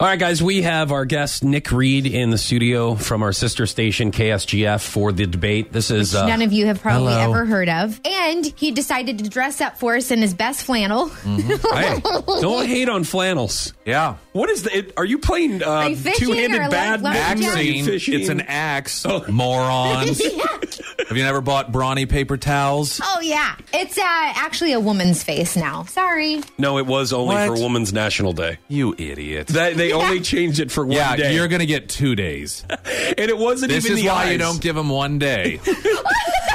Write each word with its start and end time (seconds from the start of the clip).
All 0.00 0.06
right, 0.06 0.16
guys, 0.16 0.40
we 0.40 0.62
have 0.62 0.92
our 0.92 1.04
guest 1.04 1.42
Nick 1.42 1.72
Reed 1.72 2.06
in 2.06 2.30
the 2.30 2.38
studio 2.38 2.94
from 2.94 3.24
our 3.24 3.32
sister 3.32 3.66
station 3.66 4.12
KSGF 4.12 4.80
for 4.80 5.10
the 5.10 5.26
debate. 5.26 5.72
This 5.72 5.90
is 5.90 6.14
uh, 6.14 6.24
None 6.24 6.40
of 6.42 6.52
you 6.52 6.66
have 6.66 6.80
probably 6.80 7.12
hello. 7.14 7.32
ever 7.32 7.44
heard 7.44 7.68
of. 7.68 8.00
And 8.04 8.46
he 8.54 8.70
decided 8.70 9.18
to 9.18 9.28
dress 9.28 9.60
up 9.60 9.76
for 9.76 9.96
us 9.96 10.12
in 10.12 10.20
his 10.22 10.34
best 10.34 10.62
flannel. 10.62 11.08
Hey, 11.08 12.00
don't 12.40 12.66
hate 12.68 12.88
on 12.88 13.02
flannels. 13.02 13.72
Yeah. 13.84 14.18
What 14.34 14.48
is 14.50 14.62
the? 14.62 14.76
It, 14.78 14.92
are 14.96 15.04
you 15.04 15.18
playing 15.18 15.64
uh, 15.64 15.66
Are 15.68 15.88
you 15.88 15.96
fishing 15.96 16.28
two-handed 16.28 16.70
bad 16.70 17.02
like 17.02 17.16
axe? 17.16 17.40
lumberjack? 17.42 17.56
Are 17.58 17.62
you 17.64 17.82
Axine. 17.82 17.86
fishing? 17.86 18.20
It's 18.20 18.28
an 18.28 18.40
axe. 18.42 19.04
Oh. 19.04 19.24
Morons. 19.28 20.22
Have 21.06 21.16
you 21.16 21.22
never 21.22 21.40
bought 21.40 21.70
brawny 21.70 22.06
paper 22.06 22.36
towels? 22.36 23.00
Oh, 23.02 23.20
yeah. 23.20 23.54
It's 23.72 23.96
uh, 23.96 24.02
actually 24.02 24.72
a 24.72 24.80
woman's 24.80 25.22
face 25.22 25.56
now. 25.56 25.84
Sorry. 25.84 26.42
No, 26.58 26.76
it 26.78 26.86
was 26.86 27.12
only 27.12 27.36
What? 27.36 27.46
for 27.46 27.62
Women's 27.62 27.92
National 27.92 28.32
Day. 28.32 28.58
You 28.66 28.94
idiot. 28.98 29.46
They, 29.46 29.74
they 29.74 29.92
only 29.92 30.20
changed 30.20 30.58
it 30.58 30.72
for 30.72 30.84
one 30.84 30.96
yeah, 30.96 31.16
day, 31.16 31.34
you're 31.34 31.48
going 31.48 31.60
to 31.60 31.66
get 31.66 31.88
two 31.88 32.16
days. 32.16 32.64
and 32.68 33.18
it 33.18 33.38
wasn't 33.38 33.70
even 33.70 33.82
the. 33.82 33.88
This 33.88 33.90
even 33.92 33.98
is 33.98 34.02
the 34.02 34.08
why 34.08 34.32
you 34.32 34.38
don't 34.38 34.60
give 34.60 34.74
them 34.74 34.88
one 34.88 35.18
day. 35.18 35.60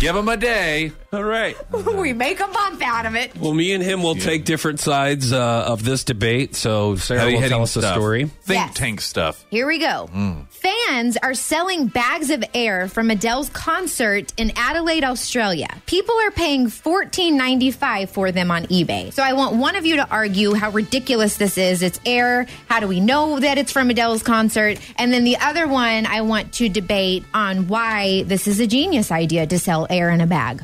give 0.00 0.14
them 0.14 0.28
a 0.28 0.36
day. 0.36 0.92
All 1.12 1.22
right. 1.24 1.56
we 1.96 2.12
make 2.12 2.40
a 2.40 2.46
month 2.46 2.82
out 2.82 3.04
of 3.06 3.14
it. 3.16 3.36
Well, 3.36 3.52
me 3.52 3.72
and 3.72 3.82
him 3.82 4.02
will 4.02 4.14
take 4.14 4.44
different 4.44 4.80
sides 4.80 5.32
uh, 5.32 5.64
of 5.66 5.84
this 5.84 6.04
debate. 6.04 6.54
So 6.56 6.96
Sarah 6.96 7.30
will 7.32 7.40
tell 7.48 7.62
us 7.62 7.76
a 7.76 7.80
stuff. 7.82 7.94
story. 7.94 8.24
Think 8.24 8.60
Yes. 8.60 8.74
tank 8.74 9.00
stuff. 9.00 9.44
Here 9.50 9.66
we 9.66 9.78
go. 9.78 10.08
Fans 10.50 11.16
are 11.22 11.34
selling 11.34 11.86
bags 11.86 12.30
of 12.30 12.44
air 12.54 12.88
from 12.88 13.10
Adele's 13.10 13.48
concert 13.50 14.32
in 14.36 14.52
Adelaide, 14.56 15.04
Australia. 15.04 15.68
People 15.86 16.14
are 16.24 16.30
paying 16.30 16.66
$14.95 16.68 18.08
for 18.08 18.32
them 18.32 18.50
on 18.50 18.64
eBay. 18.66 19.12
So 19.12 19.22
I 19.22 19.32
want 19.32 19.56
one 19.56 19.76
of 19.76 19.84
you 19.86 19.96
to 19.96 20.08
argue 20.10 20.54
how 20.54 20.70
ridiculous 20.70 21.36
this 21.36 21.58
is. 21.58 21.82
It's 21.82 22.00
air. 22.06 22.46
How 22.68 22.80
do 22.80 22.86
we 22.88 23.00
know 23.00 23.40
that 23.40 23.58
it's 23.58 23.72
from 23.72 23.90
Adele's 23.90 24.22
concert? 24.22 24.78
And 24.96 25.12
then 25.12 25.24
the 25.24 25.36
other 25.38 25.66
one, 25.66 26.06
I 26.06 26.20
want 26.22 26.52
to 26.54 26.68
debate 26.68 27.24
on 27.34 27.68
why 27.68 28.22
this 28.24 28.46
is 28.46 28.60
a 28.60 28.66
genius 28.66 29.10
idea 29.10 29.46
to 29.46 29.58
sell 29.58 29.86
air 29.90 30.10
in 30.10 30.20
a 30.20 30.26
bag. 30.26 30.62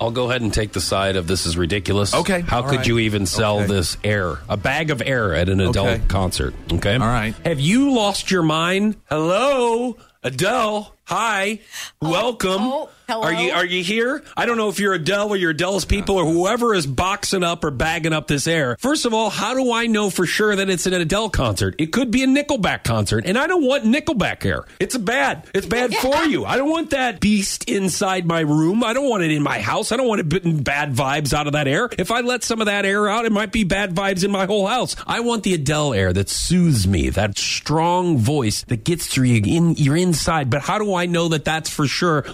I'll 0.00 0.10
go 0.12 0.30
ahead 0.30 0.42
and 0.42 0.54
take 0.54 0.72
the 0.72 0.80
side 0.80 1.16
of 1.16 1.26
this 1.26 1.44
is 1.44 1.56
ridiculous. 1.56 2.14
Okay, 2.14 2.40
How 2.42 2.62
all 2.62 2.68
could 2.68 2.78
right. 2.78 2.86
you 2.86 2.98
even 3.00 3.26
sell 3.26 3.58
Okay. 3.60 3.66
this 3.66 3.96
air? 4.04 4.38
A 4.48 4.56
bag 4.56 4.90
of 4.90 5.02
air 5.04 5.34
at 5.34 5.48
an 5.48 5.60
Adele 5.60 5.86
Okay. 5.88 6.02
concert. 6.08 6.54
Okay. 6.72 6.94
All 6.94 7.00
right. 7.00 7.34
Have 7.44 7.58
you 7.60 7.92
lost 7.92 8.30
your 8.30 8.42
mind? 8.42 8.96
Hello, 9.10 9.96
Adele. 10.22 10.94
Hi. 11.04 11.60
Oh. 12.00 12.10
Welcome. 12.10 12.62
oh, 12.62 12.88
hello. 13.08 13.22
Are 13.22 13.32
you 13.32 13.52
are 13.52 13.64
you 13.64 13.82
here? 13.82 14.22
I 14.36 14.46
don't 14.46 14.56
know 14.56 14.68
if 14.68 14.78
you're 14.78 14.94
Adele 14.94 15.30
or 15.30 15.36
you're 15.36 15.50
Adele's 15.50 15.84
people 15.84 16.16
or 16.16 16.24
whoever 16.24 16.74
is 16.74 16.86
boxing 16.86 17.42
up 17.42 17.64
or 17.64 17.70
bagging 17.70 18.12
up 18.12 18.26
this 18.26 18.46
air. 18.46 18.76
First 18.78 19.06
of 19.06 19.14
all, 19.14 19.30
how 19.30 19.54
do 19.54 19.72
I 19.72 19.86
know 19.86 20.10
for 20.10 20.26
sure 20.26 20.54
that 20.56 20.68
it's 20.68 20.86
an 20.86 20.94
Adele 20.94 21.30
concert? 21.30 21.74
It 21.78 21.92
could 21.92 22.10
be 22.10 22.22
a 22.22 22.26
Nickelback 22.26 22.84
concert, 22.84 23.26
and 23.26 23.38
I 23.38 23.46
don't 23.46 23.64
want 23.64 23.84
Nickelback 23.84 24.44
air. 24.44 24.64
It's 24.80 24.96
bad. 24.96 25.48
It's 25.54 25.66
bad 25.66 25.94
for 25.96 26.24
you. 26.24 26.44
I 26.44 26.56
don't 26.56 26.70
want 26.70 26.90
that 26.90 27.20
beast 27.20 27.68
inside 27.70 28.26
my 28.26 28.40
room. 28.40 28.82
I 28.82 28.92
don't 28.92 29.08
want 29.08 29.22
it 29.22 29.30
in 29.30 29.42
my 29.42 29.60
house. 29.60 29.92
I 29.92 29.96
don't 29.96 30.08
want 30.08 30.20
it 30.20 30.64
bad 30.64 30.94
vibes 30.94 31.32
out 31.32 31.46
of 31.46 31.52
that 31.52 31.68
air. 31.68 31.88
If 31.98 32.10
I 32.10 32.20
let 32.20 32.42
some 32.42 32.60
of 32.60 32.66
that 32.66 32.84
air 32.84 33.08
out, 33.08 33.24
it 33.24 33.32
might 33.32 33.52
be 33.52 33.64
bad 33.64 33.94
vibes 33.94 34.24
in 34.24 34.30
my 34.30 34.46
whole 34.46 34.66
house. 34.66 34.96
I 35.06 35.20
want 35.20 35.42
the 35.42 35.54
Adele 35.54 35.94
air 35.94 36.12
that 36.12 36.28
soothes 36.28 36.86
me, 36.86 37.10
that 37.10 37.38
strong 37.38 38.18
voice 38.18 38.62
that 38.64 38.84
gets 38.84 39.06
through 39.06 39.26
you 39.26 39.42
in 39.44 39.74
your 39.76 39.96
inside. 39.96 40.50
But 40.50 40.62
how 40.62 40.78
do 40.78 40.94
I 40.94 41.06
know 41.06 41.28
that 41.28 41.44
that's 41.44 41.70
for 41.70 41.86
sure 41.86 42.24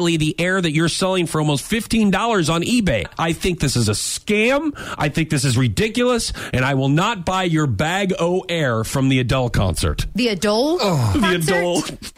legitimately 0.00 0.16
the 0.16 0.40
air 0.40 0.60
that 0.60 0.72
you're 0.72 0.88
selling 0.88 1.26
for 1.26 1.40
almost 1.40 1.70
$15 1.70 2.52
on 2.52 2.62
eBay? 2.62 3.06
I 3.18 3.32
think 3.32 3.60
this 3.60 3.76
is 3.76 3.88
a 3.88 3.92
scam. 3.92 4.72
I 4.98 5.08
think 5.08 5.30
this 5.30 5.44
is 5.44 5.56
ridiculous, 5.56 6.32
and 6.52 6.64
I 6.64 6.74
will 6.74 6.88
not 6.88 7.24
buy 7.24 7.44
your 7.44 7.66
bag 7.66 8.12
o 8.18 8.44
air 8.48 8.84
from 8.84 9.08
the 9.08 9.18
Adele 9.20 9.50
concert. 9.50 10.06
The 10.14 10.28
Adele 10.28 10.78
oh. 10.80 11.12
The 11.14 11.20
concert? 11.20 11.54
Adele. 11.54 11.74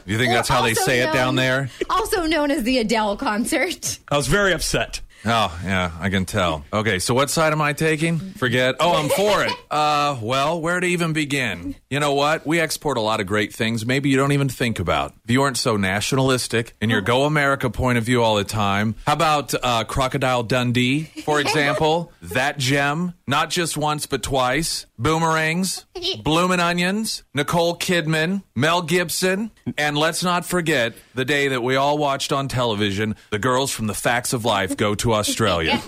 You 0.07 0.19
think 0.19 0.33
that's 0.33 0.49
how 0.49 0.63
they 0.63 0.71
Also 0.71 0.85
say 0.85 1.01
it 1.01 1.13
down 1.13 1.37
there? 1.37 1.71
Also 1.91 2.27
known 2.27 2.51
as 2.51 2.63
the 2.65 2.79
Adele 2.79 3.17
concert. 3.17 3.99
I 4.09 4.17
was 4.17 4.27
very 4.27 4.53
upset. 4.53 5.01
Oh, 5.25 5.57
yeah, 5.65 5.93
I 6.01 6.11
can 6.11 6.25
tell. 6.25 6.65
Okay, 6.73 6.99
so 6.99 7.15
what 7.15 7.31
side 7.31 7.53
am 7.53 7.61
I 7.61 7.73
taking? 7.75 8.19
Forget. 8.19 8.75
Oh, 8.81 8.93
I'm 8.95 9.09
for 9.09 9.45
it. 9.45 9.53
Uh, 9.73 10.19
well, 10.21 10.61
where 10.61 10.79
to 10.81 10.87
even 10.87 11.15
begin? 11.15 11.75
You 11.89 11.99
know 11.99 12.13
what? 12.13 12.47
We 12.47 12.61
export 12.61 12.99
a 12.99 13.01
lot 13.01 13.21
of 13.21 13.27
great 13.27 13.55
things 13.55 13.87
maybe 13.87 14.11
you 14.11 14.19
don't 14.19 14.33
even 14.33 14.51
think 14.51 14.79
about. 14.79 15.15
If 15.25 15.31
you 15.31 15.41
aren't 15.41 15.57
so 15.57 15.79
nationalistic 15.79 16.75
in 16.83 16.91
your 16.91 17.01
Go 17.01 17.25
America 17.25 17.71
point 17.71 17.97
of 17.97 18.05
view 18.05 18.23
all 18.23 18.37
the 18.37 18.45
time, 18.45 18.95
how 19.07 19.15
about 19.15 19.55
uh, 19.55 19.85
Crocodile 19.85 20.43
Dundee, 20.43 21.05
for 21.25 21.41
example? 21.45 22.13
that 22.21 22.59
gem, 22.59 23.15
not 23.33 23.49
just 23.49 23.79
once 23.79 24.05
but 24.05 24.23
twice. 24.23 24.85
Boomerangs, 24.99 25.87
Bloomin' 26.23 26.61
Onions, 26.61 27.25
Nicole 27.33 27.79
Kidman, 27.79 28.43
Mel 28.55 28.83
Gibson, 28.83 29.51
and 29.79 29.97
let's 29.97 30.23
not 30.23 30.45
forget 30.45 30.93
the 31.15 31.25
day 31.25 31.49
that 31.49 31.63
we 31.63 31.75
all 31.75 31.97
watched 31.97 32.31
on 32.31 32.47
television, 32.47 33.17
the 33.31 33.39
girls 33.39 33.73
from 33.73 33.87
The 33.87 33.95
Facts 33.95 34.35
of 34.35 34.45
Life 34.45 34.77
go 34.77 34.95
to 34.97 35.13
Australia. 35.15 35.81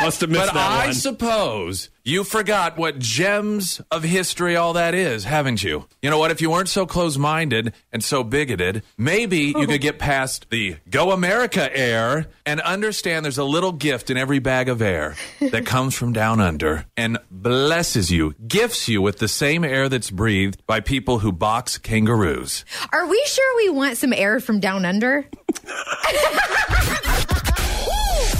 Must 0.00 0.20
have 0.22 0.30
missed 0.30 0.46
But 0.46 0.54
that 0.54 0.70
I 0.70 0.86
one. 0.86 0.94
suppose 0.94 1.90
you 2.02 2.24
forgot 2.24 2.78
what 2.78 2.98
gems 2.98 3.80
of 3.90 4.02
history 4.02 4.56
all 4.56 4.72
that 4.72 4.94
is, 4.94 5.24
haven't 5.24 5.62
you? 5.62 5.86
You 6.00 6.08
know 6.08 6.18
what? 6.18 6.30
If 6.30 6.40
you 6.40 6.50
weren't 6.50 6.70
so 6.70 6.86
close 6.86 7.18
minded 7.18 7.74
and 7.92 8.02
so 8.02 8.24
bigoted, 8.24 8.82
maybe 8.96 9.38
you 9.38 9.54
oh. 9.56 9.66
could 9.66 9.82
get 9.82 9.98
past 9.98 10.48
the 10.48 10.76
Go 10.88 11.12
America 11.12 11.74
air 11.76 12.26
and 12.46 12.60
understand 12.62 13.24
there's 13.24 13.36
a 13.36 13.44
little 13.44 13.72
gift 13.72 14.08
in 14.08 14.16
every 14.16 14.38
bag 14.38 14.70
of 14.70 14.80
air 14.80 15.16
that 15.40 15.66
comes 15.66 15.94
from 15.94 16.14
down 16.14 16.40
under 16.40 16.86
and 16.96 17.18
blesses 17.30 18.10
you, 18.10 18.34
gifts 18.46 18.88
you 18.88 19.02
with 19.02 19.18
the 19.18 19.28
same 19.28 19.62
air 19.64 19.88
that's 19.90 20.10
breathed 20.10 20.66
by 20.66 20.80
people 20.80 21.18
who 21.18 21.32
box 21.32 21.76
kangaroos. 21.76 22.64
Are 22.92 23.06
we 23.06 23.22
sure 23.26 23.56
we 23.58 23.68
want 23.68 23.98
some 23.98 24.14
air 24.14 24.40
from 24.40 24.60
down 24.60 24.86
under? 24.86 25.26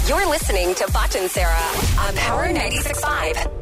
You're 0.07 0.27
listening 0.27 0.73
to 0.75 0.91
Bach 0.91 1.15
and 1.15 1.29
Sarah 1.29 1.53
on 1.99 2.15
Power 2.15 2.47
96.5. 2.47 3.60